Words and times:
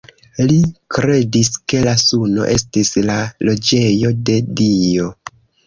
Li 0.51 0.55
kredis 0.95 1.51
ke 1.73 1.83
la 1.89 1.93
suno 2.05 2.49
estis 2.55 2.91
la 3.13 3.21
loĝejo 3.51 4.13
de 4.31 4.41
Dio. 4.65 5.15